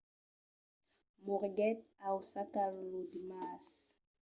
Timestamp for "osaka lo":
2.19-2.99